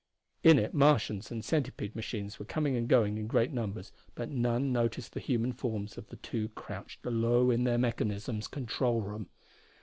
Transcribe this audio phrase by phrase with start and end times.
[0.41, 4.73] In it Martians and centipede machines were coming and going in great numbers, but none
[4.73, 9.29] noticed the human forms of the two crouched low in their mechanism's control room.